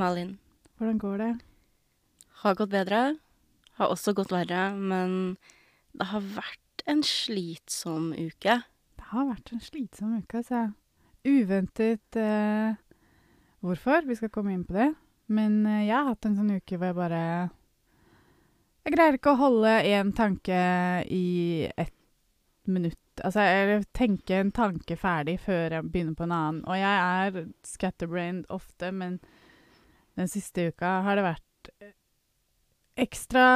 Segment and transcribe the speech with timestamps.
[0.00, 0.38] Malin.
[0.78, 1.32] Hvordan går det?
[2.40, 3.00] Har gått bedre.
[3.76, 5.36] Har også gått verre, men
[5.92, 8.60] det har vært en slitsom uke.
[8.96, 10.70] Det har vært en slitsom uke, altså.
[11.26, 12.78] Uventet eh,
[13.60, 14.06] hvorfor.
[14.08, 14.90] Vi skal komme inn på det.
[15.28, 17.24] Men eh, jeg har hatt en sånn uke hvor jeg bare
[18.86, 20.62] Jeg greier ikke å holde én tanke
[21.12, 21.96] i ett
[22.64, 23.20] minutt.
[23.20, 26.64] Altså, jeg tenker en tanke ferdig før jeg begynner på en annen.
[26.64, 29.20] Og jeg er scatterbrained ofte, men
[30.20, 31.94] den siste uka har det vært eh,
[33.06, 33.46] ekstra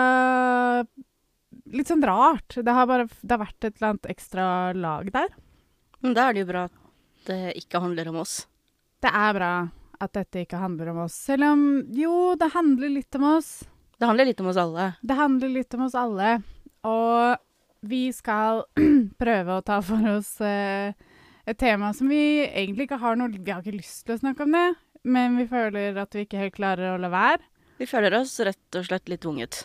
[1.74, 2.56] Litt sånn rart.
[2.60, 4.46] Det har bare det har vært et eller annet ekstra
[4.76, 5.30] lag der.
[6.04, 8.34] Men da er det jo bra at det ikke handler om oss.
[9.00, 9.52] Det er bra
[10.04, 11.16] at dette ikke handler om oss.
[11.30, 11.62] Selv om
[11.96, 13.50] jo, det handler litt om oss.
[13.96, 14.90] Det handler litt om oss alle.
[15.00, 16.30] Det handler litt om oss alle.
[16.84, 18.64] Og vi skal
[19.22, 20.92] prøve å ta for oss eh,
[21.44, 24.46] et tema som vi egentlig ikke har noe Vi har ikke lyst til å snakke
[24.46, 24.68] om det,
[25.04, 27.42] men vi føler at vi ikke helt klarer å la være.
[27.78, 29.64] Vi føler oss rett og slett litt tvunget.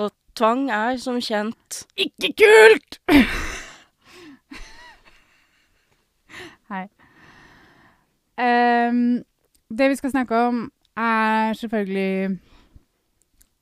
[0.00, 3.00] Og tvang er som kjent Ikke kult!
[6.70, 6.86] Hei.
[8.40, 9.24] Um,
[9.70, 12.38] det vi skal snakke om, er selvfølgelig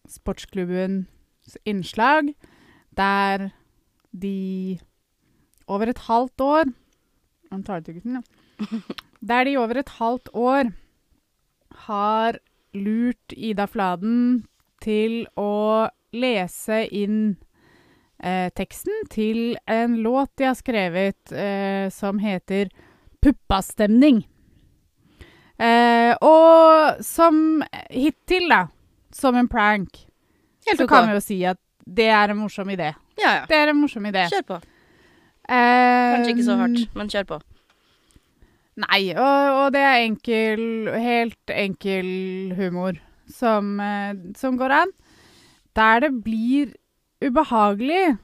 [0.08, 2.34] sportsklubbens innslag,
[2.96, 3.48] der
[4.12, 4.78] de
[5.66, 6.64] over et halvt år
[7.52, 8.22] Han tar det gutten, ja.
[9.20, 10.70] Der de over et halvt år
[11.88, 12.38] har
[12.74, 14.44] lurt Ida Fladen
[14.82, 17.36] til å lese inn
[18.22, 22.70] eh, teksten til en låt de har skrevet eh, som heter
[23.22, 24.22] Puppastemning.
[25.58, 28.68] Eh, og som hittil, da,
[29.10, 30.04] som en prank,
[30.68, 31.58] Helt så kan vi jo si at
[31.88, 32.92] det er en morsom idé.
[33.18, 33.44] Ja, ja.
[33.50, 34.28] Det er en morsom idé.
[34.30, 34.58] Kjør på.
[35.48, 37.38] Eh, Kanskje ikke så hardt, men kjør på.
[38.78, 40.60] Nei, og, og det er enkel,
[41.02, 42.10] helt enkel
[42.54, 44.92] humor som, eh, som går an.
[45.78, 46.76] Der det blir
[47.24, 48.18] ubehagelig,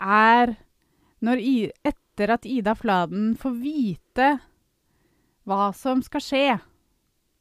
[0.00, 0.54] er
[1.24, 4.28] når I, etter at Ida Fladen får vite
[5.48, 6.46] hva som skal skje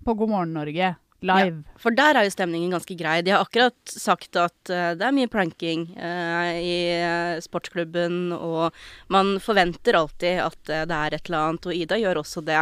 [0.05, 0.93] på God morgen Norge
[1.25, 1.63] live.
[1.79, 3.19] For der er jo stemningen ganske grei.
[3.25, 8.75] De har akkurat sagt at uh, det er mye pranking uh, i eh, sportsklubben, og
[9.11, 12.61] man forventer alltid at uh, det er et eller annet, og Ida gjør også det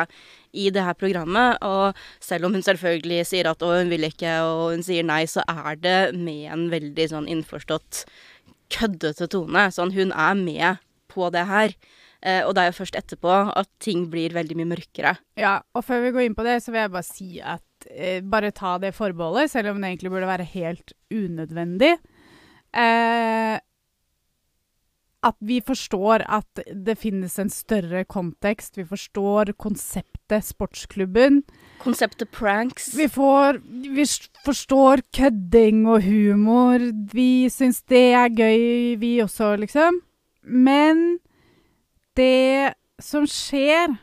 [0.57, 1.61] i det her programmet.
[1.65, 5.23] Og selv om hun selvfølgelig sier at å, hun vil ikke, og hun sier nei,
[5.29, 8.05] så er det med en veldig sånn innforstått
[8.73, 9.69] køddete tone.
[9.71, 11.77] Sånn, hun er med på det her.
[12.27, 15.15] Eh, og det er jo først etterpå at ting blir veldig mye mørkere.
[15.39, 18.19] Ja, og før vi går inn på det, så vil jeg bare si at eh,
[18.25, 21.93] bare ta det forbeholdet, selv om det egentlig burde være helt unødvendig.
[22.75, 23.55] Eh,
[25.27, 28.77] at vi forstår at det finnes en større kontekst.
[28.77, 31.41] Vi forstår konseptet sportsklubben.
[31.81, 32.91] Konseptet pranks.
[32.95, 33.59] Vi, får,
[33.95, 34.05] vi
[34.45, 36.85] forstår kødding og humor.
[37.13, 40.01] Vi syns det er gøy, vi også, liksom.
[40.47, 41.17] Men
[42.17, 43.93] det som skjer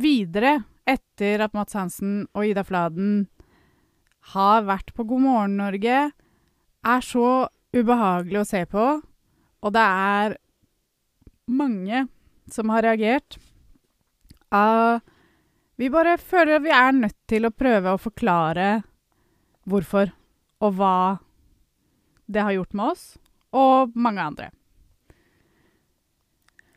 [0.00, 3.26] videre etter at Mats Hansen og Ida Fladen
[4.32, 6.00] har vært på God morgen Norge,
[6.84, 8.86] er så ubehagelig å se på.
[9.58, 10.36] Og det er
[11.48, 12.06] mange
[12.52, 13.38] som har reagert.
[14.52, 15.00] Uh,
[15.80, 18.68] vi bare føler at vi er nødt til å prøve å forklare
[19.68, 20.12] hvorfor
[20.64, 21.18] og hva
[22.28, 23.04] det har gjort med oss,
[23.56, 24.48] og mange andre.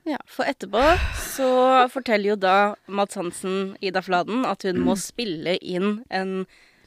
[0.03, 0.81] Ja, for etterpå
[1.21, 1.51] så
[1.93, 2.55] forteller jo da
[2.89, 6.31] Mads Hansen Ida Fladen at hun må spille inn en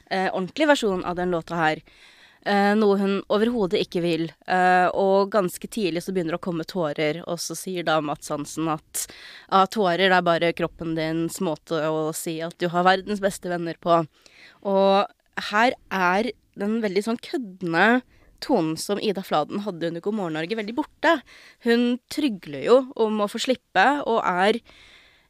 [0.09, 1.81] eh, ordentlig versjon av den låta her.
[2.45, 4.25] Eh, noe hun overhodet ikke vil.
[4.51, 8.29] Eh, og ganske tidlig så begynner det å komme tårer, og så sier da Mads
[8.33, 9.05] Hansen at
[9.47, 13.79] ah, tårer er bare kroppen dins måte å si at du har verdens beste venner
[13.81, 14.03] på.
[14.67, 18.03] Og her er den veldig sånn køddende
[18.45, 21.17] tonen som Ida Fladen hadde under God morgen Norge, veldig borte.
[21.65, 24.61] Hun trygler jo om å få slippe, og er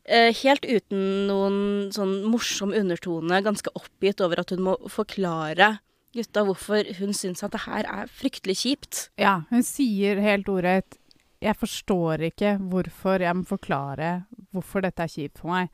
[0.03, 1.57] eh, helt uten noen
[1.95, 5.77] sånn morsom undertone ganske oppgitt over at hun må forklare
[6.15, 9.07] gutta hvorfor hun syns at det her er fryktelig kjipt.
[9.19, 10.99] Ja, hun sier helt ordrett
[11.43, 14.11] Jeg forstår ikke hvorfor jeg må forklare
[14.55, 15.73] hvorfor dette er kjipt for meg.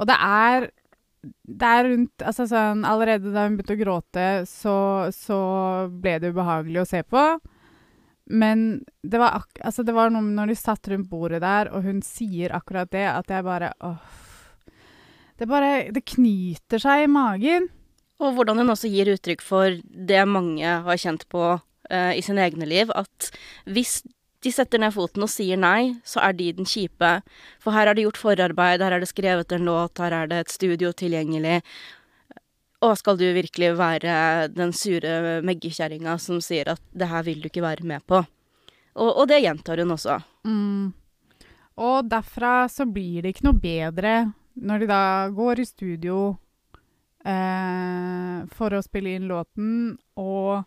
[0.00, 0.70] Og det er
[1.22, 4.76] det er rundt altså sånn, Allerede da hun begynte å gråte, så,
[5.14, 5.40] så
[6.02, 7.26] ble det ubehagelig å se på.
[8.32, 12.00] Men det var, altså det var noe når de satt rundt bordet der, og hun
[12.06, 14.18] sier akkurat det, at jeg bare åh,
[15.38, 17.68] Det bare Det knyter seg i magen.
[18.22, 21.42] Og hvordan hun også gir uttrykk for det mange har kjent på
[21.90, 23.32] eh, i sine egne liv, at
[23.66, 24.02] hvis
[24.42, 27.10] de setter ned foten og sier nei, så er de den kjipe.
[27.62, 30.40] For her er det gjort forarbeid, her er det skrevet en låt, her er det
[30.42, 31.60] et studio tilgjengelig.
[32.82, 37.46] Og skal du virkelig være den sure meggekjerringa som sier at 'det her vil du
[37.46, 38.26] ikke være med på'?
[38.94, 40.18] Og, og det gjentar hun også.
[40.44, 40.92] Mm.
[41.76, 46.16] Og derfra så blir det ikke noe bedre når de da går i studio
[47.24, 50.64] eh, for å spille inn låten, og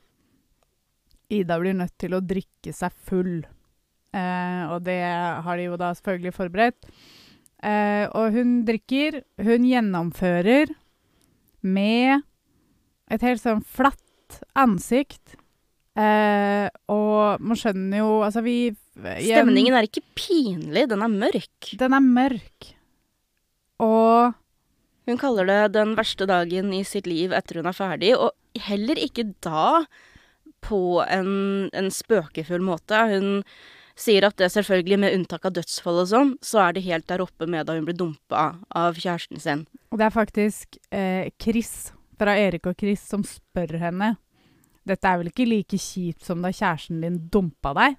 [1.30, 3.46] Ida blir nødt til å drikke seg full.
[4.16, 5.00] Eh, og det
[5.44, 6.88] har de jo da selvfølgelig forberedt.
[7.66, 9.22] Eh, og hun drikker.
[9.44, 10.72] Hun gjennomfører
[11.66, 12.24] med
[13.12, 15.36] et helt sånn flatt ansikt.
[15.96, 18.56] Eh, og man skjønner jo Altså, vi
[18.96, 21.78] igjen- Stemningen er ikke pinlig, den er mørk.
[21.78, 22.74] Den er mørk.
[23.80, 24.34] Og
[25.08, 28.96] Hun kaller det den verste dagen i sitt liv etter hun er ferdig, og heller
[28.98, 29.86] ikke da
[30.66, 32.98] på en, en spøkefull måte.
[33.12, 33.44] Hun
[33.96, 37.24] sier at det selvfølgelig, med unntak av dødsfall og sånn, så er det helt der
[37.24, 39.66] oppe med da hun ble dumpa av kjæresten sin.
[39.92, 44.16] Og det er faktisk eh, Chris fra Erik og Chris som spør henne
[44.86, 47.96] Dette er vel ikke like kjipt som da kjæresten din dumpa deg?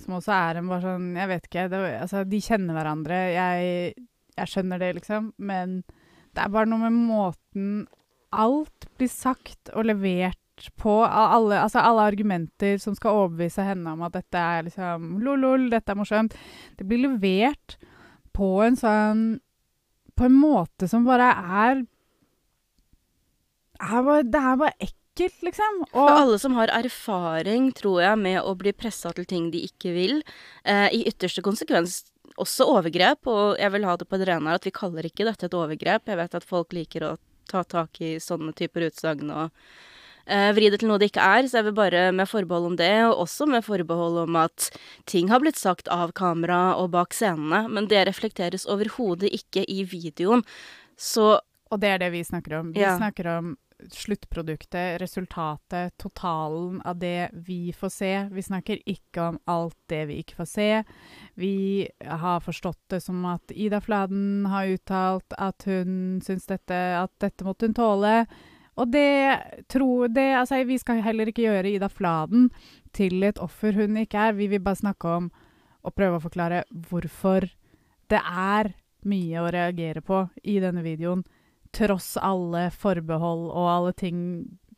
[0.00, 1.66] Som også er en bare sånn Jeg vet ikke.
[1.68, 3.18] Det, altså, de kjenner hverandre.
[3.34, 4.06] Jeg,
[4.38, 5.28] jeg skjønner det, liksom.
[5.36, 5.82] Men
[6.32, 7.66] det er bare noe med måten
[8.32, 10.40] alt blir sagt og levert
[10.78, 11.02] på.
[11.04, 15.92] Alle, altså alle argumenter som skal overbevise henne om at dette er liksom lol-lol, dette
[15.92, 16.36] er morsomt.
[16.78, 17.78] Det blir levert
[18.36, 19.24] på en sånn
[20.16, 21.82] På en måte som bare er,
[23.80, 25.82] er bare, Det er bare ekkelt, liksom.
[25.90, 29.64] For Og alle som har erfaring, tror jeg, med å bli pressa til ting de
[29.66, 30.22] ikke vil,
[30.64, 32.02] eh, i ytterste konsekvens
[32.40, 35.48] også overgrep, og jeg vil ha det på det rene at vi kaller ikke dette
[35.48, 36.08] et overgrep.
[36.08, 37.16] Jeg vet at folk liker å
[37.50, 39.50] ta tak i sånne typer utsagn og
[40.26, 42.92] vri det til noe det ikke er, så jeg vil bare med forbehold om det,
[43.08, 44.70] og også med forbehold om at
[45.06, 49.82] ting har blitt sagt av kamera og bak scenene, men det reflekteres overhodet ikke i
[49.84, 50.44] videoen.
[50.96, 51.40] Så
[51.72, 52.72] Og det er det vi snakker om.
[52.74, 52.98] Vi Ja.
[52.98, 53.56] snakker om
[53.90, 58.28] sluttproduktet, resultatet, totalen av det vi får se.
[58.30, 60.84] Vi snakker ikke om alt det vi ikke får se.
[61.34, 67.10] Vi har forstått det som at Ida Fladen har uttalt at hun syns dette, at
[67.18, 68.26] dette måtte hun tåle.
[68.80, 72.50] Og det tror det, altså Vi skal heller ikke gjøre Ida Fladen
[72.92, 74.32] til et offer hun ikke er.
[74.32, 75.30] Vi vil bare snakke om
[75.82, 77.48] og prøve å forklare hvorfor
[78.08, 78.72] det er
[79.08, 81.24] mye å reagere på i denne videoen.
[81.72, 84.18] Tross alle forbehold og alle ting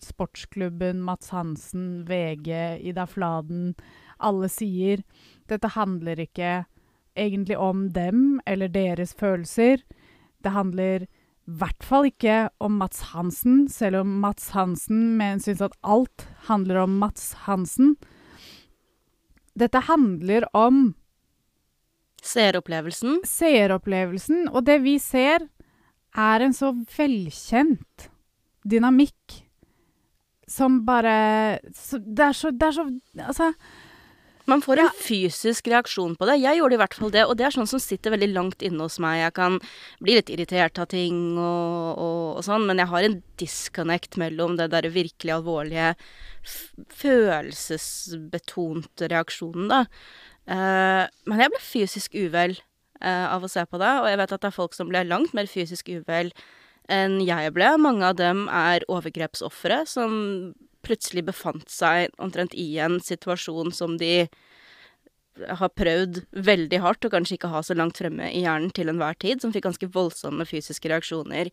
[0.03, 2.51] Sportsklubben, Mats Hansen, VG,
[2.83, 3.75] Ida Fladen
[4.19, 5.03] Alle sier.
[5.49, 6.65] Dette handler ikke
[7.15, 9.83] egentlig om dem eller deres følelser.
[10.43, 11.09] Det handler i
[11.47, 16.85] hvert fall ikke om Mats Hansen, selv om Mats Hansen men syns at alt handler
[16.85, 17.97] om Mats Hansen.
[19.55, 20.95] Dette handler om
[22.25, 25.45] seeropplevelsen seeropplevelsen, og det vi ser,
[26.15, 28.09] er en så velkjent
[28.65, 29.41] dynamikk
[30.49, 32.85] som bare så, Det er så Det er så
[33.25, 33.53] Altså
[34.51, 36.35] Man får en fysisk reaksjon på det.
[36.43, 38.83] Jeg gjorde i hvert fall det, og det er sånn som sitter veldig langt inne
[38.85, 39.23] hos meg.
[39.23, 39.55] Jeg kan
[40.05, 44.51] bli litt irritert av ting og, og, og sånn, men jeg har en disconnect mellom
[44.61, 45.89] det derre virkelig alvorlige,
[47.01, 49.81] følelsesbetonte reaksjonen, da.
[50.45, 52.53] Uh, men jeg ble fysisk uvel
[53.01, 55.01] uh, av å se på det, og jeg vet at det er folk som ble
[55.09, 56.29] langt mer fysisk uvel
[56.93, 57.81] enn jeg ble.
[57.81, 60.53] Mange av dem er overgrepsofre som
[60.85, 64.27] plutselig befant seg omtrent i en situasjon som de
[65.35, 69.17] har prøvd veldig hardt, og kanskje ikke ha så langt fremme i hjernen til enhver
[69.19, 71.51] tid, som fikk ganske voldsomme fysiske reaksjoner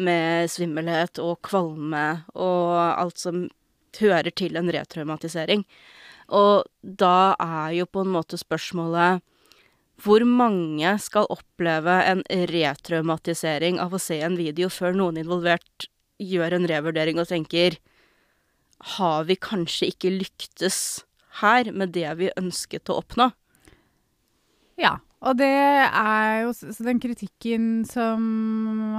[0.00, 3.46] med svimmelhet og kvalme og alt som
[3.98, 5.64] hører til en retraumatisering.
[6.28, 9.24] Og da er jo på en måte spørsmålet
[10.04, 15.88] hvor mange skal oppleve en retraumatisering av å se en video før noen involvert
[16.22, 17.78] gjør en revurdering og tenker
[18.96, 21.04] Har vi kanskje ikke lyktes
[21.42, 23.30] her med det vi ønsket å oppnå?
[24.78, 24.98] Ja.
[25.18, 26.52] Og det er jo
[26.86, 28.20] den kritikken som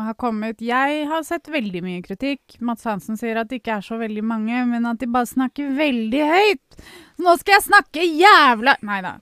[0.03, 2.57] har kommet Jeg har sett veldig mye kritikk.
[2.59, 5.71] Mats Hansen sier at det ikke er så veldig mange, men at de bare snakker
[5.77, 6.83] veldig høyt.
[7.23, 9.15] Nå skal jeg snakke jævla Nei da.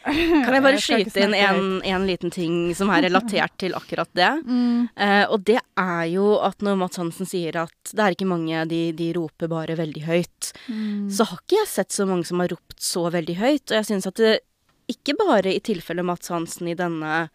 [0.44, 4.10] Kan jeg bare jeg skyte inn en, en liten ting som er relatert til akkurat
[4.16, 4.30] det?
[4.50, 4.88] Mm.
[4.96, 8.62] Uh, og det er jo at når Mats Hansen sier at det er ikke mange,
[8.70, 11.08] de, de roper bare veldig høyt, Mm.
[11.12, 13.70] så har ikke jeg sett så mange som har ropt så veldig høyt.
[13.70, 14.32] Og jeg syns at det
[14.90, 17.28] ikke bare i tilfelle Mats Hansen i denne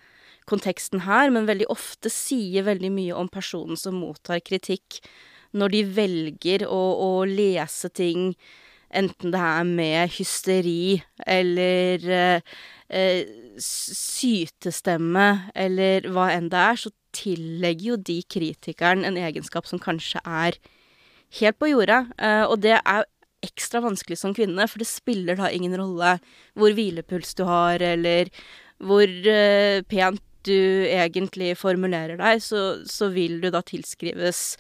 [0.50, 5.00] konteksten her, men veldig ofte sier veldig mye om personen som mottar kritikk,
[5.55, 8.34] når de velger å, å lese ting
[8.98, 12.54] enten det er med hysteri eller eh,
[12.90, 19.82] eh, sytestemme eller hva enn det er, så tillegger jo de kritikeren en egenskap som
[19.82, 20.60] kanskje er
[21.40, 22.04] helt på jordet.
[22.20, 23.08] Eh, og det er
[23.46, 26.18] ekstra vanskelig som kvinne, for det spiller da ingen rolle
[26.58, 28.32] hvor hvilepuls du har, eller
[28.82, 29.12] hvor
[29.88, 34.58] pent du egentlig formulerer deg, så, så vil du da tilskrives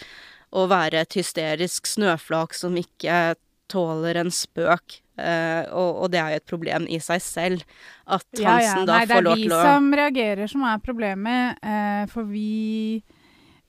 [0.55, 3.35] å være et hysterisk snøflak som ikke
[3.71, 5.01] tåler en spøk.
[5.15, 7.63] Uh, og, og, det er jo et problem i seg selv.
[8.03, 8.79] At Hansen ja, ja.
[8.83, 11.61] da Nei, får lov til å Det er vi som reagerer som er problemet.
[11.63, 12.99] Uh, for vi,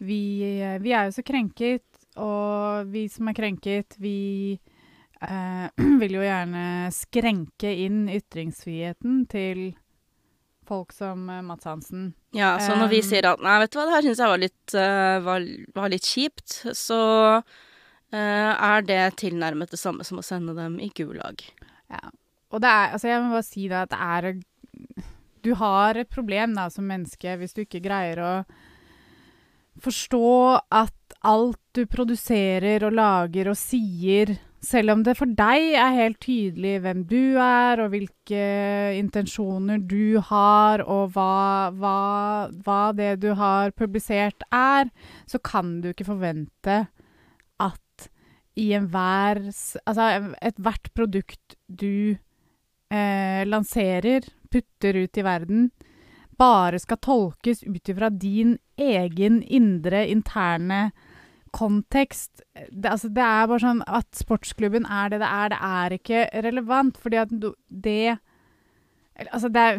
[0.03, 0.23] vi,
[0.83, 1.87] vi er jo så krenket,
[2.19, 4.19] og vi som er krenket, vi
[5.23, 5.67] uh,
[6.03, 9.69] vil jo gjerne skrenke inn ytringsfriheten til
[10.67, 12.09] folk som Mats Hansen.
[12.35, 14.41] Ja, så når vi sier at nei, vet du hva, det her syns jeg var
[14.43, 15.45] litt, var,
[15.77, 16.99] var litt kjipt, så
[17.39, 17.43] Eh,
[18.19, 21.43] er det tilnærmet det samme som å sende dem i Gulag.
[21.93, 22.03] Ja.
[22.55, 24.29] Og det er Altså, jeg må bare si det at det er
[25.45, 28.33] Du har et problem da som menneske hvis du ikke greier å
[29.83, 30.29] forstå
[30.73, 34.33] at alt du produserer og lager og sier
[34.67, 38.43] selv om det for deg er helt tydelig hvem du er, og hvilke
[38.99, 41.99] intensjoner du har, og hva, hva,
[42.65, 44.91] hva det du har publisert er,
[45.31, 46.87] så kan du ikke forvente
[48.57, 50.07] i enhver Altså
[50.41, 52.17] ethvert produkt du
[52.91, 55.69] eh, lanserer, putter ut i verden,
[56.37, 60.91] bare skal tolkes ut ifra din egen indre, interne
[61.57, 62.43] kontekst.
[62.71, 66.25] Det, altså, det er bare sånn at sportsklubben er det det er, det er ikke
[66.49, 67.37] relevant, fordi at
[67.69, 68.17] det
[69.33, 69.79] Altså, det er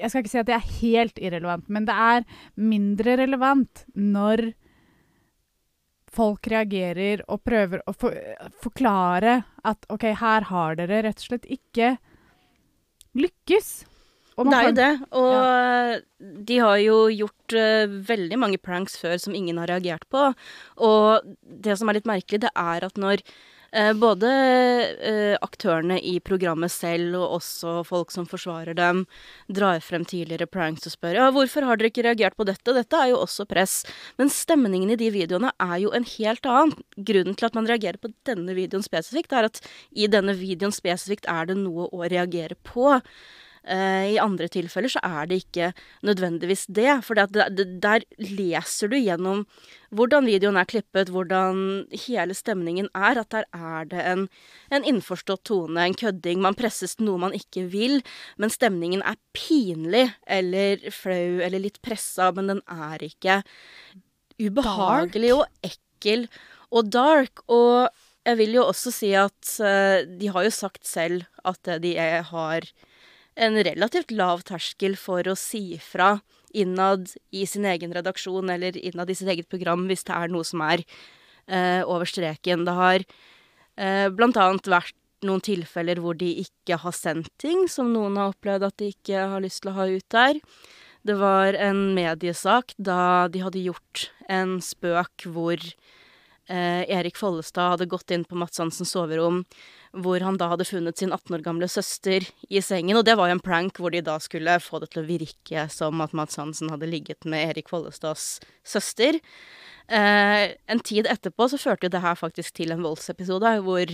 [0.00, 2.24] Jeg skal ikke si at det er helt irrelevant, men det er
[2.56, 4.54] mindre relevant når
[6.16, 8.16] folk reagerer og prøver å for,
[8.62, 11.96] forklare at OK, her har dere rett og slett ikke
[13.16, 13.70] lykkes.
[14.36, 14.92] det er jo det.
[15.16, 15.98] Og ja.
[16.50, 20.28] de har jo gjort uh, veldig mange pranks før som ingen har reagert på.
[20.84, 23.24] Og det som er litt merkelig, det er at når
[23.98, 24.30] både
[25.04, 29.04] eh, aktørene i programmet selv og også folk som forsvarer dem,
[29.52, 32.74] drar frem tidligere pranks og spør ja, hvorfor har dere ikke reagert på dette.
[32.76, 33.78] Dette er jo også press.
[34.20, 36.76] Men stemningen i de videoene er jo en helt annen.
[36.96, 39.60] Grunnen til at man reagerer på denne videoen spesifikt, er at
[39.92, 42.96] i denne videoen spesifikt er det noe å reagere på.
[43.66, 45.72] Uh, I andre tilfeller så er det ikke
[46.06, 47.00] nødvendigvis det.
[47.02, 49.42] For der leser du gjennom
[49.96, 53.18] hvordan videoen er klippet, hvordan hele stemningen er.
[53.22, 54.26] At der er det en,
[54.70, 56.42] en innforstått tone, en kødding.
[56.44, 57.98] Man presses til noe man ikke vil.
[58.38, 63.40] Men stemningen er pinlig eller flau eller litt pressa, men den er ikke
[64.38, 65.40] ubehagelig dark.
[65.40, 66.28] og ekkel
[66.70, 67.42] og dark.
[67.50, 67.88] Og
[68.26, 72.70] jeg vil jo også si at uh, de har jo sagt selv at de har
[73.36, 76.16] en relativt lav terskel for å si fra
[76.56, 80.46] innad i sin egen redaksjon eller innad i sitt eget program hvis det er noe
[80.46, 82.64] som er eh, over streken.
[82.64, 83.04] Det har
[83.76, 88.32] eh, blant annet vært noen tilfeller hvor de ikke har sendt ting som noen har
[88.34, 90.40] opplevd at de ikke har lyst til å ha ut der.
[91.06, 97.90] Det var en mediesak da de hadde gjort en spøk hvor eh, Erik Follestad hadde
[97.90, 99.44] gått inn på Mats Hansens soverom
[100.02, 102.98] hvor han da hadde funnet sin 18 år gamle søster i sengen.
[102.98, 105.66] Og det var jo en prank hvor de da skulle få det til å virke
[105.72, 108.36] som at Mads Hansen hadde ligget med Erik Follestads
[108.66, 109.20] søster.
[109.86, 113.92] Eh, en tid etterpå så førte jo det her faktisk til en voldsepisode hvor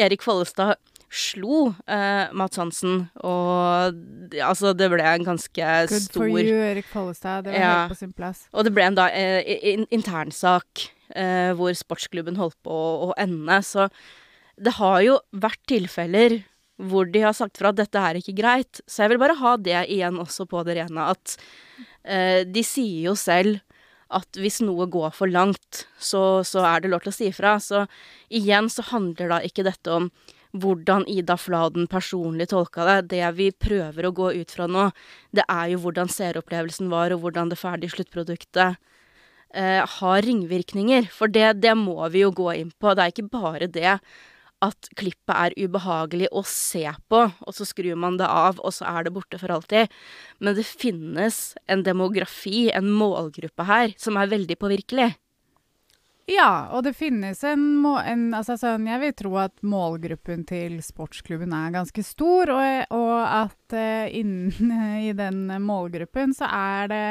[0.00, 0.80] Erik Follestad
[1.12, 3.94] slo eh, Mats Hansen, og
[4.42, 7.46] altså det ble en ganske Good stor Good for you, Erik Follestad.
[7.46, 8.46] Det var ja, helt på sin plass.
[8.52, 13.60] Og det ble en da eh, internsak eh, hvor sportsklubben holdt på å, å ende.
[13.64, 13.86] Så
[14.56, 16.40] det har jo vært tilfeller
[16.76, 18.82] hvor de har sagt fra at dette er ikke greit.
[18.84, 21.36] Så jeg vil bare ha det igjen også på det rene, at
[22.04, 23.62] eh, de sier jo selv
[24.16, 27.56] at hvis noe går for langt, så, så, er det lov til å si fra.
[27.62, 27.86] Så
[28.28, 30.10] igjen så handler da ikke dette om
[30.56, 33.16] hvordan Ida Fladen personlig tolka det.
[33.16, 34.90] Det vi prøver å gå ut fra nå,
[35.34, 38.78] det er jo hvordan seeropplevelsen var, og hvordan det ferdige sluttproduktet
[39.56, 41.10] eh, har ringvirkninger.
[41.12, 42.94] For det, det må vi jo gå inn på.
[42.94, 43.98] Det er ikke bare det
[44.64, 48.88] at klippet er ubehagelig å se på, og så skrur man det av, og så
[48.88, 49.92] er det borte for alltid.
[50.40, 55.12] Men det finnes en demografi, en målgruppe her, som er veldig påvirkelig.
[56.26, 61.52] Ja, og det finnes en, en altså sånn, Jeg vil tro at målgruppen til sportsklubben
[61.54, 64.72] er ganske stor, og, og at uh, innen
[65.06, 67.06] i den målgruppen så er det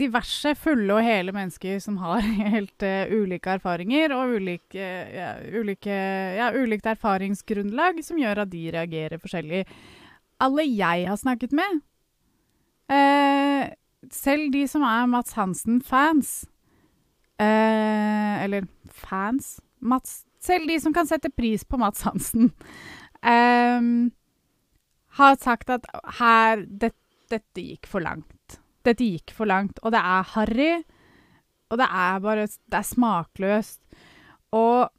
[0.00, 2.22] diverse fulle og hele mennesker som har
[2.54, 5.98] helt uh, ulike erfaringer og ulike, ja, ulike,
[6.38, 9.64] ja, ulikt erfaringsgrunnlag som gjør at de reagerer forskjellig.
[10.42, 11.80] Alle jeg har snakket med,
[12.90, 13.64] uh,
[14.12, 16.32] selv de som er Mats Hansen-fans
[17.40, 22.50] uh, Eller fans Mats, Selv de som kan sette pris på Mats Hansen,
[25.16, 25.86] har sagt at
[26.18, 26.90] her det,
[27.32, 28.43] Dette gikk for langt.
[28.84, 29.80] Dette gikk for langt.
[29.82, 30.72] Og det er harry.
[31.72, 33.80] Og det er bare Det er smakløst.
[34.54, 34.90] Og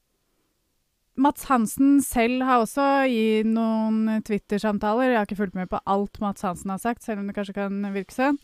[1.16, 6.20] Mats Hansen selv har også i noen Twitter-samtaler Jeg har ikke fulgt med på alt
[6.20, 8.40] Mats Hansen har sagt, selv om det kanskje kan virke sånn.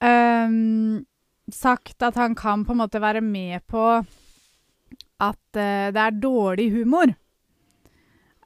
[0.00, 1.04] Um,
[1.52, 3.84] sagt at han kan på en måte være med på
[5.22, 7.12] at uh, det er dårlig humor.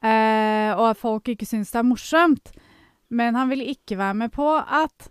[0.03, 2.51] Uh, og at folk ikke syns det er morsomt.
[3.07, 5.07] Men han vil ikke være med på at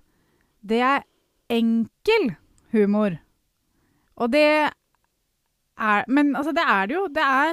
[0.69, 1.07] det er
[1.53, 2.35] enkel
[2.73, 3.19] humor.
[4.17, 4.47] Og det
[5.79, 7.07] er Men altså, det er det jo.
[7.07, 7.53] Det er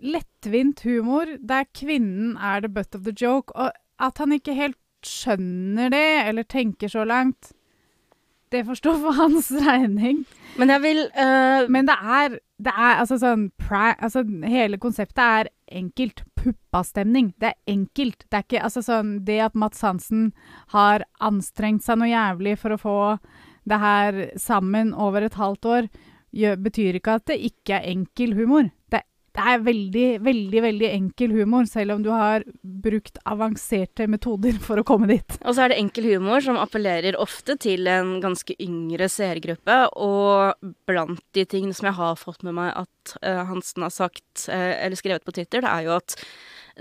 [0.00, 3.56] lettvint humor der kvinnen er the butt of the joke.
[3.56, 7.52] Og at han ikke helt skjønner det, eller tenker så langt,
[8.52, 10.24] det får stå for hans regning.
[10.58, 15.52] Men jeg vil uh, Men det er, det er altså sånn altså, Hele konseptet er
[15.68, 16.24] enkelt.
[16.40, 17.32] Puppastemning.
[17.38, 18.24] Det er enkelt.
[18.28, 20.30] Det er ikke altså sånn Det at Mats Hansen
[20.74, 22.98] har anstrengt seg noe jævlig for å få
[23.68, 25.88] det her sammen over et halvt år,
[26.32, 28.70] gjør, betyr ikke at det ikke er enkel humor.
[29.40, 34.80] Det, er veldig, veldig, veldig enkel humor, selv om du har brukt avanserte metoder for
[34.80, 35.36] å komme dit.
[35.40, 40.60] Og så er det enkel humor som appellerer ofte til en ganske yngre seergruppe, og
[40.90, 44.74] blant de tingene som jeg har fått med meg at uh, Hansen har sagt, uh,
[44.76, 46.18] eller skrevet på Twitter, det er jo at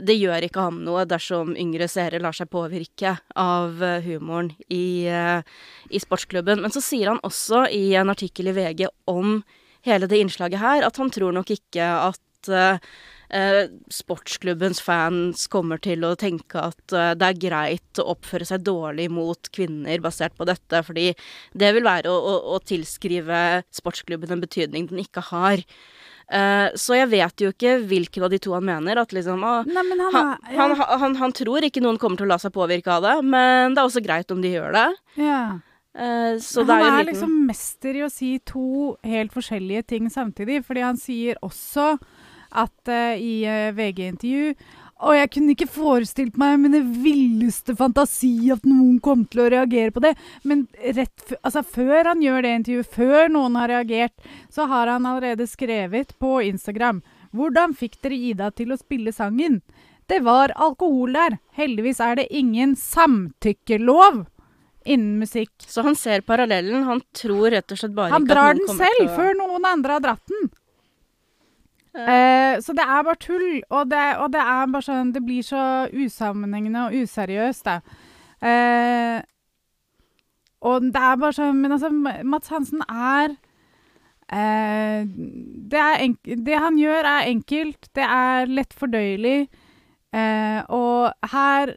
[0.03, 5.09] det gjør ikke ham noe dersom yngre seere lar seg påvirke av eh, humoren i,
[5.09, 6.61] i, sportsklubben.
[6.63, 9.41] Men så sier han også i en artikkel i VG om
[9.87, 12.79] hele det innslaget her, at han tror nok ikke at uh,
[13.35, 19.09] uh, sportsklubbens fans kommer til å tenke at det er greit å oppføre seg dårlig
[19.11, 21.11] mot kvinner basert på dette, fordi
[21.51, 25.65] det vil være å, å, å tilskrive sportsklubben en betydning den ikke har.
[26.29, 28.99] Uh, så jeg vet jo ikke hvilken av de to han mener.
[29.01, 30.59] At liksom å, Nei, han, han, ja.
[30.59, 33.73] han, han, han, tror ikke noen kommer til å la seg påvirke av det, men
[33.73, 34.87] det er også greit om de gjør det.
[35.23, 35.41] Ja.
[35.97, 40.85] Uh, han er, er liksom mester i å si to helt forskjellige ting samtidig, fordi
[40.85, 41.95] han sier også
[42.51, 43.41] at uh, i
[43.75, 44.53] VG-intervju
[44.99, 49.93] og jeg kunne ikke forestilt meg mine villeste fantasi at noen kom til å reagere
[49.95, 50.11] på det.
[50.43, 50.65] Men
[50.97, 55.47] rett altså, før han gjør det intervjuet, før noen har reagert, så har han allerede
[55.47, 59.59] skrevet på Instagram Hvordan fikk dere Ida til å spille sangen?
[60.09, 61.37] Det var alkohol der.
[61.53, 64.23] Heldigvis er det ingen samtykkelov
[64.89, 65.51] innen musikk.
[65.61, 66.87] Så han ser parallellen.
[66.87, 68.97] Han tror rett og slett bare han ikke at noen kommer til å Han drar
[68.97, 70.38] den selv, før noen andre har dratt den.
[72.07, 75.43] Uh, så det er bare tull, og det, og det, er bare sånn Det blir
[75.45, 78.05] så usammenhengende og useriøst, da.
[78.39, 79.19] Eh,
[80.63, 83.33] og det er bare sånn Men altså, Mats Hansen er
[84.31, 87.91] eh, det, er det han gjør, er enkelt.
[87.95, 89.49] Det er lett fordøyelig.
[90.69, 91.75] og her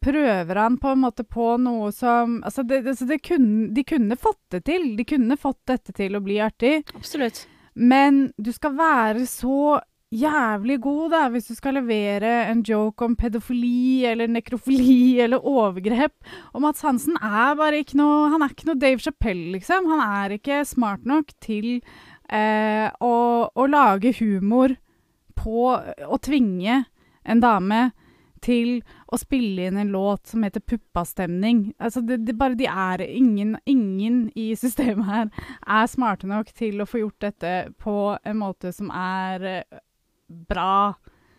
[0.00, 4.16] prøver han på en måte på noe som Altså, det, det, det kunne, de kunne
[4.16, 4.92] fått det til.
[4.96, 6.82] De kunne fått dette til å bli artig.
[6.94, 7.46] Absolutt.
[7.78, 13.14] Men du skal være så jævlig god, da, hvis du skal levere en joke om
[13.16, 16.14] pedofili eller nekrofili eller overgrep.
[16.54, 19.88] Og Mats Hansen er bare ikke noe Han er ikke noe Dave Chappelle, liksom.
[19.92, 21.78] Han er ikke smart nok til
[22.32, 23.14] eh, å,
[23.52, 24.74] å, lage humor
[25.38, 26.82] på å tvinge
[27.28, 27.90] en dame
[28.42, 31.72] til å spille inn en låt som heter 'Puppastemning'.
[31.80, 35.30] Altså, det, det bare, de er ingen, ingen i systemet her
[35.66, 39.78] er smarte nok til å få gjort dette på en måte som er uh,
[40.28, 40.94] bra.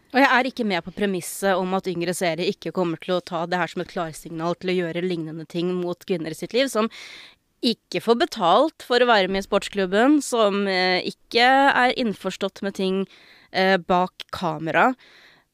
[0.09, 3.21] Og jeg er ikke med på premisset om at yngre seere ikke kommer til å
[3.21, 6.55] ta det her som et klarsignal til å gjøre lignende ting mot kvinner i sitt
[6.57, 6.89] liv, som
[7.61, 12.77] ikke får betalt for å være med i sportsklubben, som eh, ikke er innforstått med
[12.79, 13.03] ting
[13.51, 14.93] eh, bak kamera.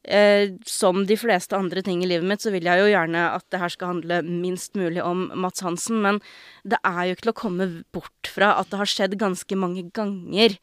[0.06, 3.46] Eh, som de fleste andre ting i livet mitt, så vil jeg jo gjerne at
[3.50, 6.20] det her skal handle minst mulig om Mats Hansen, men
[6.64, 9.88] det er jo ikke til å komme bort fra at det har skjedd ganske mange
[9.98, 10.60] ganger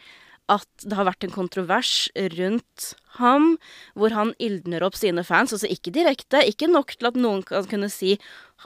[0.51, 3.57] at det har vært en kontrovers rundt ham,
[3.99, 5.55] hvor han ildner opp sine fans.
[5.55, 8.17] Altså ikke direkte, ikke nok til at noen kan kunne si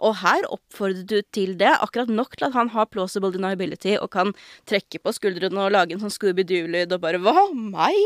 [0.04, 4.11] Og her oppfordret du til det, akkurat nok til at han har plausible deniability og
[4.14, 4.32] kan
[4.68, 7.46] trekke på skuldrene og lage en sånn Scooby-Doo-lyd og bare 'Hva?
[7.54, 7.96] Meg?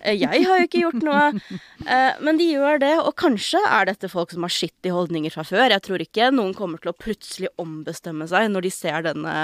[0.00, 1.32] Eh, Jeg har jo ikke gjort noe.'
[1.82, 5.42] Eh, Men de gjør det, og kanskje er dette folk som har skittige holdninger fra
[5.42, 5.68] før.
[5.70, 9.34] Jeg tror ikke noen kommer til å plutselig ombestemme seg når de ser denne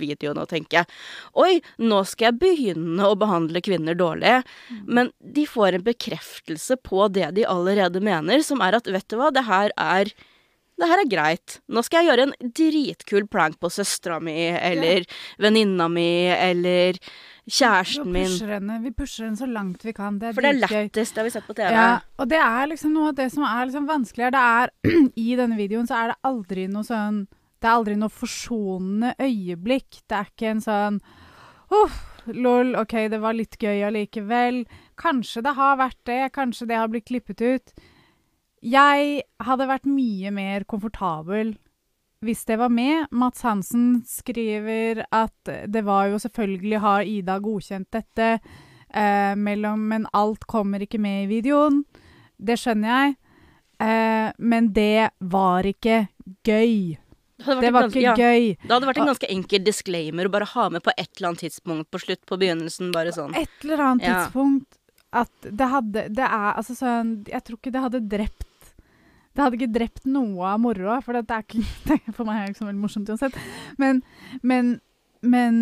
[0.00, 0.86] videoen og tenker
[1.36, 4.44] 'Oi, nå skal jeg begynne å behandle kvinner dårlig'.
[4.86, 9.16] Men de får en bekreftelse på det de allerede mener, som er at 'vet du
[9.16, 10.12] hva, det her er'
[10.76, 11.56] det her er greit.
[11.72, 15.06] Nå skal jeg gjøre en dritkul prank på søstera mi, eller
[15.40, 16.98] venninna mi, eller
[17.46, 18.34] kjæresten min.
[18.50, 20.18] henne, vi pusher henne så langt vi kan.
[20.20, 21.70] Det er For det er lættis, det har vi sett på TV.
[21.72, 24.34] Ja, og det er liksom noe av det som er liksom vanskeligere.
[24.36, 27.24] Det er I denne videoen så er det aldri noe sånn
[27.56, 30.02] Det er aldri noe forsonende øyeblikk.
[30.04, 31.00] Det er ikke en sånn
[31.72, 31.96] Uff,
[32.30, 34.60] lol, OK, det var litt gøy allikevel.
[35.00, 36.20] Kanskje det har vært det.
[36.36, 37.72] Kanskje det har blitt klippet ut.
[38.64, 41.54] Jeg hadde vært mye mer komfortabel
[42.24, 43.06] hvis det var med.
[43.12, 48.40] Mats Hansen skriver at det var jo selvfølgelig har Ida godkjent dette,
[48.90, 51.84] eh, mellom, men alt kommer ikke med i videoen.
[52.38, 53.16] Det skjønner jeg.
[53.84, 56.06] Eh, men det var ikke
[56.48, 56.96] gøy.
[57.36, 58.56] Det Det var ikke ja, gøy.
[58.64, 61.44] Det hadde vært en ganske enkel disclaimer å bare ha med på et eller annet
[61.44, 63.36] tidspunkt på slutt, på begynnelsen, bare sånn.
[63.36, 64.24] Et eller annet Ja.
[64.24, 64.78] tidspunkt
[65.12, 68.45] at det hadde Det er altså sånn Jeg tror ikke det hadde drept
[69.36, 72.50] Det hadde ikke drept noe av moroa, for det er ikke det, For meg er
[72.50, 73.36] ikke så veldig morsomt uansett.
[73.80, 74.00] Men,
[74.40, 74.78] men,
[75.20, 75.58] men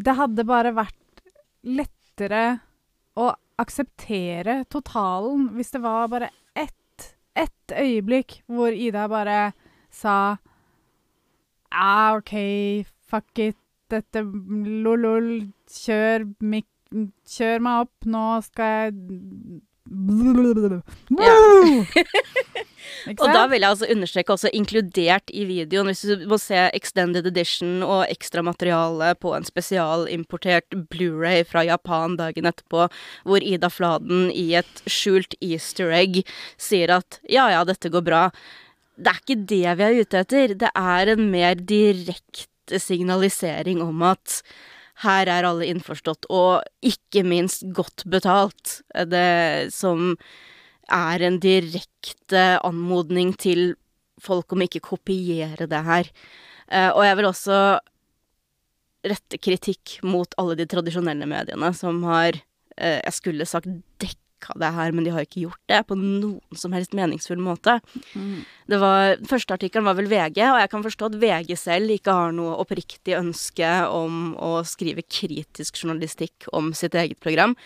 [0.00, 1.24] det hadde bare vært
[1.68, 2.44] lettere
[3.20, 3.28] å
[3.60, 9.40] akseptere totalen hvis det var bare ett, ett øyeblikk hvor Ida bare
[9.92, 10.38] sa
[11.70, 12.32] Ja, OK,
[13.10, 13.58] fuck it,
[13.92, 16.24] dette lol-lol, kjør.
[17.30, 19.60] Kjør meg opp, nå skal jeg
[23.10, 26.58] Ikke Og da vil jeg altså understreke også inkludert i videoen, hvis du må se
[26.76, 32.88] extended edition og ekstramateriale på en spesialimportert Blu-ray fra Japan dagen etterpå,
[33.24, 36.22] hvor Ida Fladen i et skjult easter egg
[36.60, 38.26] sier at ja ja, dette går bra.
[39.00, 40.58] Det er ikke det vi er ute etter.
[40.60, 44.42] Det er en mer direkte signalisering om at
[45.04, 48.80] her er alle innforstått, og ikke minst godt betalt.
[48.90, 50.14] Det som
[50.90, 53.74] er en direkte anmodning til
[54.20, 56.10] folk om ikke kopiere det her.
[56.70, 57.60] Eh, og jeg vil også
[59.10, 62.36] rette kritikk mot alle de tradisjonelle mediene som har
[62.76, 63.70] eh, Jeg skulle sagt
[64.40, 67.80] dekka det her, men de har ikke gjort det på noen som helst meningsfull måte.
[68.14, 68.44] Mm.
[68.66, 72.12] Det var, Første artikkelen var vel VG, og jeg kan forstå at VG selv ikke
[72.12, 77.56] har noe oppriktig ønske om å skrive kritisk journalistikk om sitt eget program.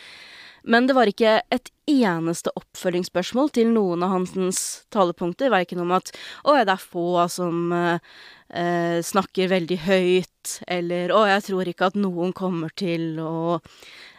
[0.64, 5.52] Men det var ikke et eneste oppfølgingsspørsmål til noen av Hansens talepunkter.
[5.52, 6.08] Verken om at
[6.42, 7.98] 'Å, det er få som eh,
[8.48, 13.60] eh, snakker veldig høyt', eller 'Å, jeg tror ikke at noen kommer til å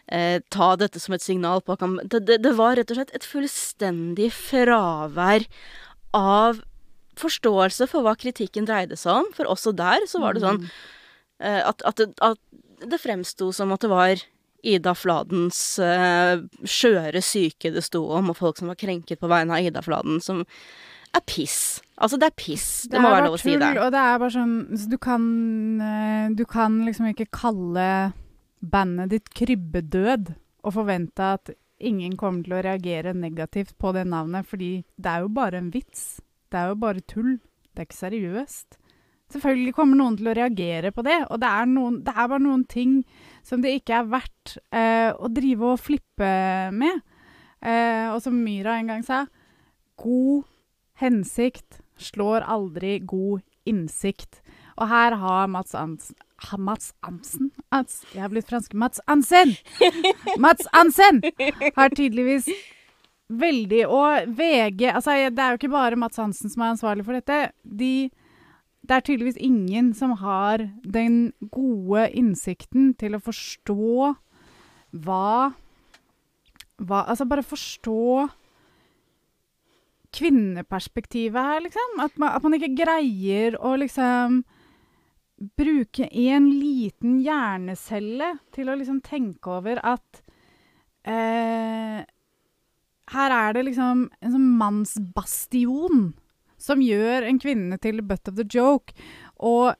[0.05, 3.13] ta dette som et signal på at han det, det, det var rett og slett
[3.17, 5.47] et fullstendig fravær
[6.13, 6.59] av
[7.19, 9.31] forståelse for hva kritikken dreide seg om.
[9.35, 10.63] For også der så var det sånn
[11.41, 14.25] eh, at, at, det, at det fremsto som at det var
[14.65, 19.57] Ida Fladens eh, skjøre syke det sto om, og folk som var krenket på vegne
[19.57, 20.41] av Ida Fladen, som
[21.15, 21.79] er piss.
[22.01, 22.67] Altså, det er piss.
[22.89, 23.59] Det, må er være lov å si det.
[23.61, 23.67] det.
[23.69, 25.27] er bare tull, Og det er bare sånn så du kan,
[25.85, 27.89] eh, du kan liksom ikke kalle
[28.71, 30.33] bandet ditt Krybbedød
[30.65, 31.51] og forvente at
[31.85, 35.69] ingen kommer til å reagere negativt på det navnet, fordi det er jo bare en
[35.73, 36.21] vits.
[36.49, 37.37] Det er jo bare tull.
[37.71, 38.77] Det er ikke seriøst.
[39.33, 42.43] Selvfølgelig kommer noen til å reagere på det, og det er, noen, det er bare
[42.43, 42.99] noen ting
[43.45, 46.29] som det ikke er verdt eh, å drive og flippe
[46.75, 47.01] med.
[47.65, 49.23] Eh, og som Myra en gang sa,
[49.97, 50.45] god
[51.01, 54.43] hensikt slår aldri god innsikt.
[54.77, 55.73] Og her har Mats
[56.57, 57.51] Mats Ansen?
[57.71, 58.73] Ans, jeg har blitt fransk.
[58.73, 59.55] Mats Ansen!
[60.43, 61.21] Mats Ansen
[61.75, 62.49] har tydeligvis
[63.25, 67.17] veldig Og VG Altså, det er jo ikke bare Mats Hansen som er ansvarlig for
[67.17, 67.51] dette.
[67.63, 68.09] De,
[68.85, 74.13] det er tydeligvis ingen som har den gode innsikten til å forstå
[75.05, 75.53] hva
[76.83, 78.27] hva, altså bare forstå
[80.15, 81.99] kvinneperspektivet her, liksom.
[82.03, 84.43] At man, at man ikke greier å liksom
[85.35, 90.21] bruke en liten hjernecelle til å liksom tenke over at
[91.03, 92.03] eh,
[93.11, 96.05] Her er det liksom en sånn mannsbastion
[96.57, 98.95] som gjør en kvinne til butt of the joke.
[99.37, 99.75] Og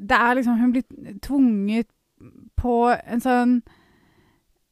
[0.00, 1.90] det er liksom Hun blir tvunget
[2.56, 3.60] på en sånn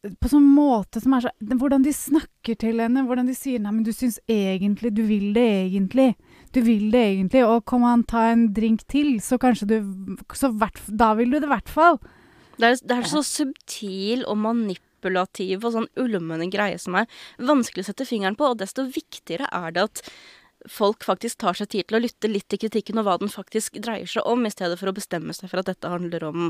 [0.06, 3.72] på sånn måte som er så Hvordan de snakker til henne, hvordan de sier 'Nei,
[3.72, 6.14] men du syns egentlig Du vil det egentlig'.
[6.54, 10.48] du vil det egentlig, og kom an, ta en drink til, så kanskje du så
[10.48, 11.98] hvert, Da vil du det i hvert fall.
[12.56, 17.06] Det er, det er så subtil og manipulativ og sånn ulmende greie som er
[17.38, 20.02] vanskelig å sette fingeren på, og desto viktigere er det at
[20.66, 23.78] folk faktisk tar seg tid til å lytte litt til kritikken og hva den faktisk
[23.84, 26.48] dreier seg om, i stedet for å bestemme seg for at dette handler om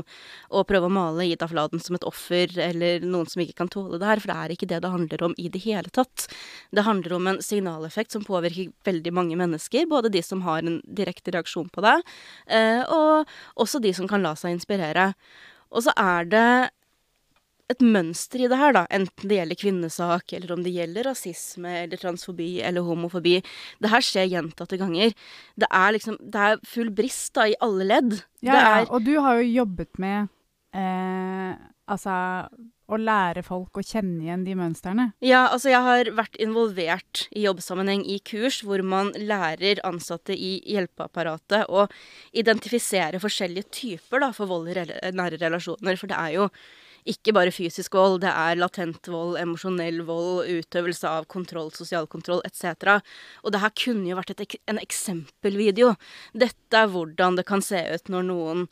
[0.49, 3.99] å prøve å male Ida Fladen som et offer eller noen som ikke kan tåle
[4.01, 6.25] det her, for det er ikke det det handler om i det hele tatt.
[6.73, 10.81] Det handler om en signaleffekt som påvirker veldig mange mennesker, både de som har en
[10.85, 11.99] direkte reaksjon på det,
[12.49, 13.29] eh, og
[13.61, 15.11] også de som kan la seg inspirere.
[15.69, 16.49] Og så er det
[17.69, 18.85] et mønster i det her, da.
[18.93, 23.37] Enten det gjelder kvinnesak, eller om det gjelder rasisme eller transfobi eller homofobi.
[23.81, 25.13] Det her skjer gjentatte ganger.
[25.59, 28.17] Det er liksom Det er full brist da i alle ledd.
[28.41, 30.29] Ja, det ja, er og du har jo jobbet med
[30.73, 31.53] eh,
[31.89, 32.13] Altså
[32.89, 35.11] å lære folk å kjenne igjen de mønstrene.
[35.25, 40.55] Ja, altså jeg har vært involvert i jobbsammenheng i kurs hvor man lærer ansatte i
[40.69, 41.85] hjelpeapparatet å
[42.33, 44.77] identifisere forskjellige typer da, for vold i
[45.13, 45.99] nære relasjoner.
[46.01, 46.49] For det er jo
[47.07, 52.41] ikke bare fysisk vold, det er latent vold, emosjonell vold, utøvelse av kontroll, sosial kontroll
[52.47, 52.99] etc.
[53.43, 55.93] Og det her kunne jo vært et, en eksempelvideo.
[56.33, 58.65] Dette er hvordan det kan se ut når noen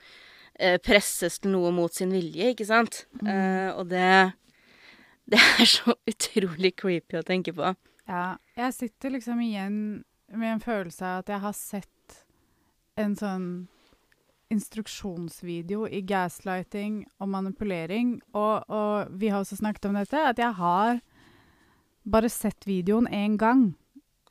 [0.60, 3.06] eh, presses til noe mot sin vilje, ikke sant?
[3.24, 4.10] Eh, og det
[5.32, 7.74] Det er så utrolig creepy å tenke på.
[8.08, 9.80] Ja, jeg sitter liksom igjen
[10.32, 12.22] med en følelse av at jeg har sett
[12.96, 13.50] en sånn
[14.54, 18.18] instruksjonsvideo i gaslighting og manipulering.
[18.34, 21.02] Og, og vi har også snakket om dette, at jeg har
[22.08, 23.74] bare sett videoen én gang.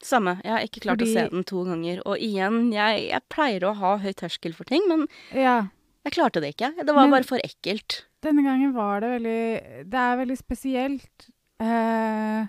[0.02, 0.36] Samme.
[0.44, 2.02] Jeg har ikke klart Fordi- å se den to ganger.
[2.06, 5.68] Og igjen, jeg, jeg pleier å ha høy terskel for ting, men Ja.
[6.04, 6.74] jeg klarte det ikke.
[6.76, 8.04] Det var Men- bare for ekkelt.
[8.22, 11.28] Denne gangen var det veldig Det er veldig spesielt.
[11.60, 12.46] Eh,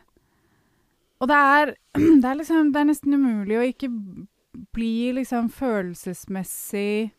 [1.21, 1.75] og det er,
[2.21, 3.89] det er liksom Det er nesten umulig å ikke
[4.73, 7.11] bli liksom følelsesmessig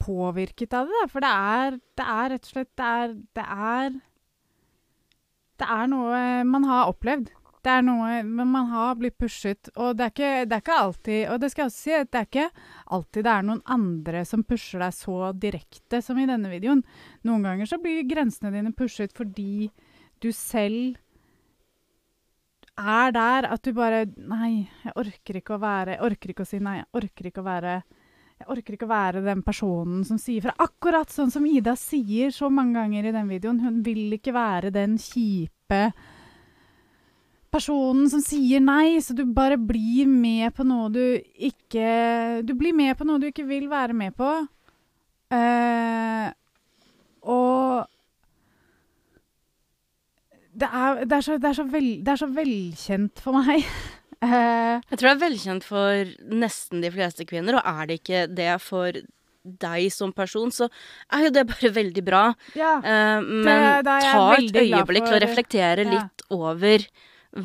[0.00, 1.06] påvirket av det.
[1.12, 3.98] For det er, det er rett og slett Det er Det er,
[5.58, 7.32] det er noe man har opplevd.
[7.66, 11.32] Det er noe man har blitt pushet, og det er ikke, det er ikke alltid
[11.32, 12.46] Og det skal jeg også si, det er ikke
[12.96, 16.84] alltid det er noen andre som pusher deg så direkte som i denne videoen.
[17.26, 19.68] Noen ganger så blir grensene dine pushet fordi
[20.22, 20.96] du selv
[22.78, 26.48] er der at du bare Nei, jeg orker ikke å være Jeg orker ikke å
[26.48, 26.78] si nei.
[26.78, 27.80] Jeg orker ikke å være
[28.38, 30.54] jeg orker ikke å være den personen som sier fra.
[30.62, 33.58] Akkurat sånn som Ida sier så mange ganger i den videoen.
[33.64, 35.88] Hun vil ikke være den kjipe
[37.50, 41.02] personen som sier nei, så du bare blir med på noe du
[41.48, 44.30] ikke Du blir med på noe du ikke vil være med på.
[45.34, 46.28] Uh,
[47.28, 47.88] og
[50.58, 53.66] det er, det, er så, det, er vel, det er så velkjent for meg.
[54.24, 58.24] Eh, Jeg tror det er velkjent for nesten de fleste kvinner, og er det ikke
[58.30, 58.98] det for
[59.48, 60.68] deg som person, så
[61.14, 62.24] er jo det bare veldig bra.
[62.58, 62.78] ja.
[62.82, 65.92] uh, men ta et øyeblikk til å reflektere ja.
[65.94, 66.84] litt over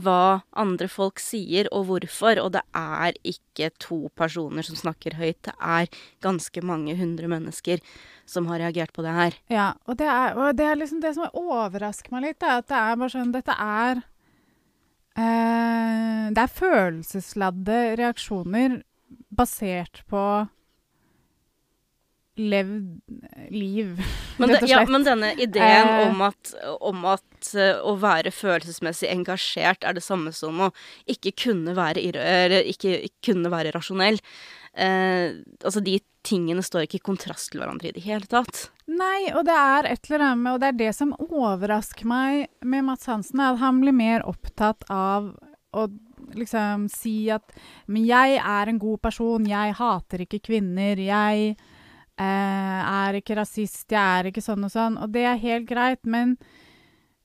[0.04, 2.40] hva andre folk sier, og hvorfor.
[2.42, 5.42] Og det er ikke to personer som snakker høyt.
[5.44, 5.92] Det er
[6.24, 7.84] ganske mange hundre mennesker
[8.26, 9.38] som har reagert på det her.
[9.52, 12.72] Ja, og det er, og det er liksom det som overrasker meg litt, er at
[12.72, 14.04] det er bare sånn Dette er
[15.18, 18.82] eh, Det er følelsesladde reaksjoner
[19.34, 20.24] basert på
[22.34, 22.98] levd
[23.54, 23.92] liv,
[24.42, 24.72] Men, rett og slett.
[24.72, 26.08] ja, men denne ideen Eh.
[26.10, 30.72] om at, om at eh, å være følelsesmessig engasjert er det samme som å
[31.06, 34.18] ikke kunne være, ikke, ikke kunne være rasjonell
[34.74, 38.72] eh, Altså, de tingene står ikke i kontrast til hverandre i det hele tatt.
[38.92, 42.50] Nei, og det er et eller annet med Og det er det som overrasker meg
[42.68, 45.30] med Mats Hansen, at han blir mer opptatt av
[45.74, 45.86] å
[46.36, 47.54] liksom si at
[47.88, 53.88] Men jeg er en god person, jeg hater ikke kvinner, jeg eh, er ikke rasist,
[53.88, 55.00] jeg er ikke sånn og sånn.
[55.02, 56.36] Og det er helt greit, men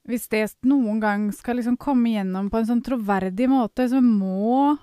[0.08, 4.76] hvis det noen gang skal liksom komme gjennom på en sånn troverdig måte, så må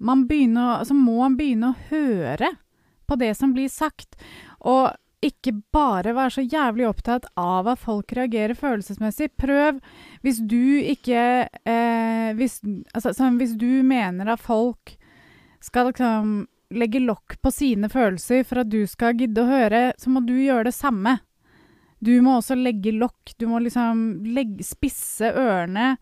[0.00, 2.52] man begynne å, må man begynne å høre
[3.10, 4.14] på det som blir sagt.
[4.62, 4.92] Og
[5.24, 9.30] ikke bare være så jævlig opptatt av at folk reagerer følelsesmessig.
[9.36, 9.80] Prøv
[10.24, 12.60] Hvis du ikke eh, hvis,
[12.94, 14.96] altså, sånn, hvis du mener at folk
[15.60, 20.12] skal liksom legge lokk på sine følelser for at du skal gidde å høre, så
[20.12, 21.18] må du gjøre det samme.
[22.00, 23.34] Du må også legge lokk.
[23.36, 25.96] Du må liksom legge, spisse ørene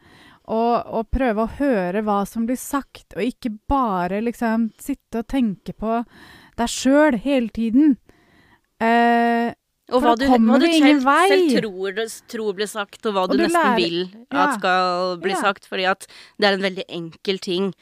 [0.49, 5.29] og, og prøve å høre hva som blir sagt, og ikke bare liksom sitte og
[5.29, 6.03] tenke på
[6.59, 7.99] deg sjøl hele tiden.
[8.81, 9.55] Eh,
[9.91, 13.39] Og hva du, hva du selv, selv tror, tror blir sagt, og hva Og du,
[13.39, 14.45] du nesten lærer- vil Ja.
[14.45, 15.41] at skal bli Ja.
[15.41, 15.65] sagt.
[15.67, 16.07] Fordi at
[16.39, 17.75] det er en veldig enkel ting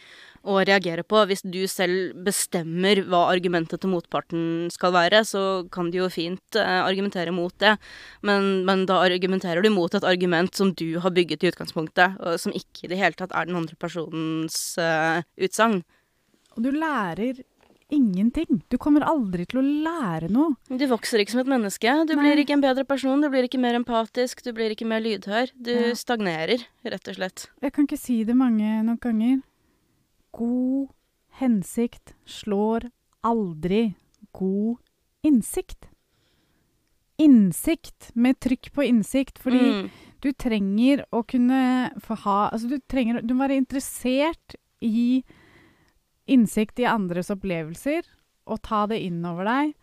[0.47, 1.27] å reagere på.
[1.27, 6.55] Hvis du selv bestemmer hva argumentet til motparten skal være, så kan du jo fint
[6.55, 7.77] eh, argumentere mot det.
[8.23, 12.39] Men, men, da argumenterer du mot et argument som du har bygget i utgangspunktet, og
[12.39, 15.83] som ikke i det hele tatt er den andre personens eh, utsagn.
[16.57, 17.43] Og du lærer
[17.93, 18.63] ingenting.
[18.69, 20.57] Du kommer aldri til å lære noe.
[20.69, 21.93] Du vokser ikke som et menneske.
[22.09, 22.23] Du Nei.
[22.25, 25.53] blir ikke en bedre person, du blir ikke mer empatisk, du blir ikke mer lydhør.
[25.61, 25.95] Du Ja.
[25.95, 27.47] stagnerer, rett og slett.
[27.63, 29.43] Jeg kan ikke si det mange nok ganger.
[30.33, 30.89] God
[31.41, 32.91] hensikt slår
[33.25, 33.95] aldri
[34.33, 34.79] god
[35.25, 35.87] innsikt.
[37.19, 39.91] Innsikt, med trykk på innsikt, fordi Mm.
[40.21, 45.23] du trenger å kunne få ha Altså, du trenger Du må være interessert i
[46.27, 48.07] innsikt i andres opplevelser,
[48.47, 49.75] og ta det inn over deg.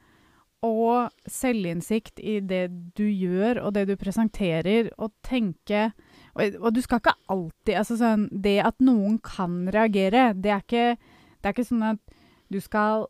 [0.64, 5.90] Og selvinnsikt i det du gjør, og det du presenterer, og tenke
[6.34, 10.64] Og, og du skal ikke alltid Altså sånn Det at noen kan reagere, det er
[10.64, 12.00] ikke Det er ikke sånn at
[12.48, 13.10] du skal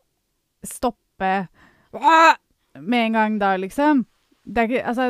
[0.66, 1.46] stoppe
[1.94, 4.02] med en gang da, liksom.
[4.42, 5.06] Det er ikke Altså,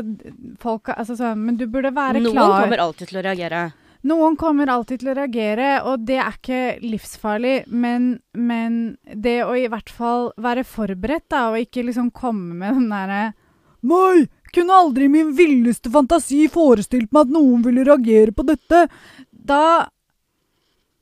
[0.60, 3.64] folk Altså sånn Men du burde være Noen klar kommer alltid til å reagere.
[4.04, 9.54] Noen kommer alltid til å reagere, og det er ikke livsfarlig, men, men det å
[9.56, 13.24] i hvert fall være forberedt, da, og ikke liksom komme med den derre
[13.84, 18.86] Nei, kunne aldri i min villeste fantasi forestilt meg at noen ville reagere på dette.
[19.28, 19.60] Da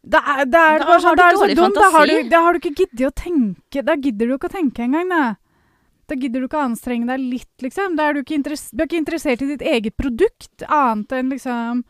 [0.02, 1.76] da er, er det Da bare har sånn, du er det dårlig dumt.
[1.78, 1.84] fantasi.
[1.86, 3.84] Da har, du, da har du ikke giddet å tenke.
[3.86, 5.22] Da gidder du ikke å tenke engang, da.
[6.10, 7.94] Da gidder du ikke å anstrenge deg litt, liksom.
[7.98, 11.84] Da er du ikke, du er ikke interessert i ditt eget produkt, annet enn liksom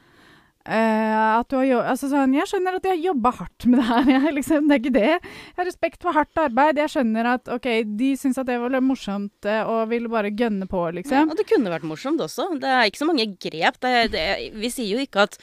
[0.66, 3.86] eh, at du har altså sånn, Jeg skjønner at de har jobba hardt med det
[3.88, 4.10] her.
[4.16, 5.12] Jeg, liksom, det er ikke det.
[5.18, 6.80] Jeg har respekt for hardt arbeid.
[6.82, 10.68] Jeg skjønner at ok, de syns at det var morsomt eh, og ville bare gønne
[10.70, 11.30] på, Ja, liksom.
[11.32, 12.52] og det kunne vært morsomt også.
[12.62, 13.80] Det er ikke så mange grep.
[13.82, 14.26] Det, det,
[14.58, 15.38] vi sier jo ikke at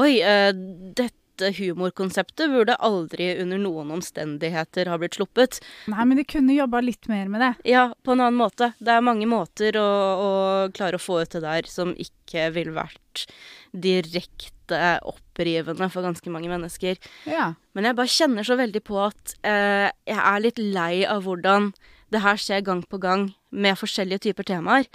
[0.00, 0.50] oi, uh,
[0.98, 5.58] dette humorkonseptet burde aldri under noen omstendigheter ha blitt sluppet.
[5.90, 7.52] Nei, men de kunne jobba litt mer med det.
[7.74, 8.72] Ja, på en annen måte.
[8.78, 10.30] Det er mange måter å, å
[10.74, 13.26] klare å få ut det der som ikke ville vært
[13.74, 17.00] direkte opprivende for ganske mange mennesker.
[17.28, 17.52] Ja.
[17.74, 21.72] Men jeg bare kjenner så veldig på at eh, jeg er litt lei av hvordan
[22.14, 24.88] det her skjer gang på gang med forskjellige typer temaer.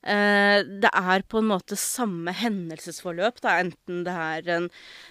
[0.00, 4.68] Eh, det er på en måte samme hendelsesforløp, da, enten det er en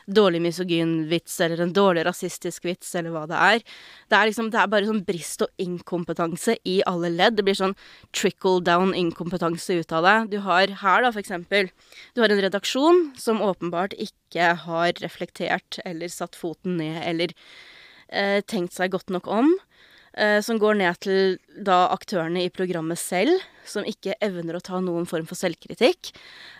[0.09, 3.61] dårlig misogynvits eller en dårlig rasistisk vits eller hva det er.
[4.09, 7.37] Det er liksom, det er bare sånn brist og inkompetanse i alle ledd.
[7.37, 7.77] Det blir sånn
[8.17, 10.17] trickle down inkompetanse ut av det.
[10.33, 11.69] Du har her, da, for eksempel,
[12.17, 17.37] du har en redaksjon som åpenbart ikke har reflektert eller satt foten ned eller
[18.09, 19.53] eh, tenkt seg godt nok om.
[20.17, 24.79] Eh, som går ned til da aktørene i programmet selv, som ikke evner å ta
[24.81, 26.09] noen form for selvkritikk.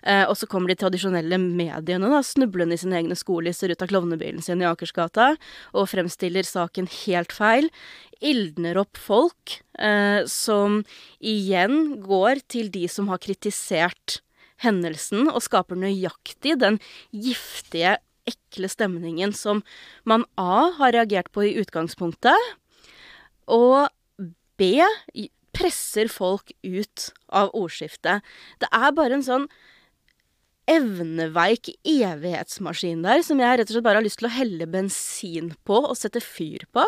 [0.03, 3.89] Eh, og så kommer de tradisjonelle mediene da, snublende i sine egne skolisser ut av
[3.89, 5.31] klovnebilen sin i Akersgata
[5.73, 7.71] og fremstiller saken helt feil.
[8.21, 10.83] Ildner opp folk eh, som
[11.17, 14.19] igjen går til de som har kritisert
[14.59, 16.81] hendelsen, og skaper nøyaktig den
[17.15, 17.97] giftige,
[18.29, 19.63] ekle stemningen som
[20.05, 22.35] man A har reagert på i utgangspunktet,
[23.49, 23.89] og
[24.59, 24.77] B
[25.55, 28.21] presser folk ut av ordskiftet.
[28.61, 29.47] Det er bare en sånn
[30.69, 35.53] evneveik evighetsmaskin der som jeg rett og slett bare har lyst til å helle bensin
[35.65, 36.83] på og sette fyr på.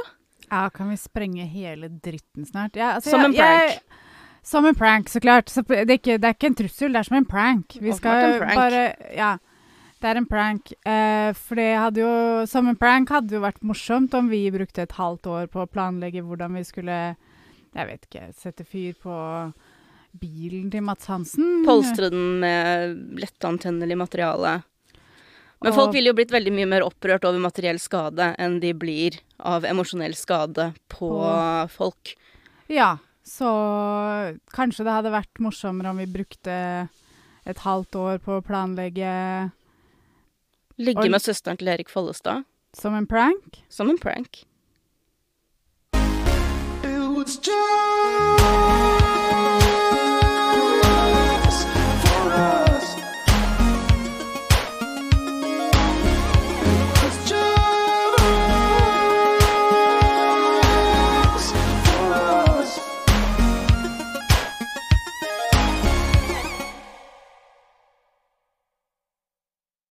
[0.51, 2.75] Ja, kan vi sprenge hele dritten snart?
[2.77, 3.71] Ja, altså, Som en prank.
[3.71, 3.81] jeg-
[4.43, 5.45] som en prank, så klart.
[5.49, 7.77] Så det, er ikke, det er ikke en trussel, det er som en prank.
[7.79, 8.55] Vi skal prank.
[8.55, 9.37] bare Ja.
[10.01, 10.71] Det er en prank.
[10.81, 14.81] Eh, for det hadde jo Som en prank hadde jo vært morsomt om vi brukte
[14.87, 16.97] et halvt år på å planlegge hvordan vi skulle
[17.75, 19.13] Jeg vet ikke Sette fyr på
[20.19, 21.61] bilen til Mats Hansen.
[21.63, 24.57] Polstre den med lettantennelig materiale.
[25.61, 28.73] Men Og- folk ville jo blitt veldig mye mer opprørt over materiell skade enn de
[28.73, 32.15] blir av emosjonell skade på På- folk.
[32.67, 36.89] Ja, så kanskje det hadde vært morsommere om vi brukte
[37.45, 39.51] et halvt år på å planlegge
[40.77, 42.43] Ligge med søsteren til Erik Follestad.
[42.73, 43.63] Som en prank?
[43.69, 44.45] Som en prank.
[46.83, 49.00] It was just